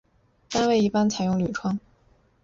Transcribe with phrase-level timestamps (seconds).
[0.49, 1.77] 单位一般采用铝窗。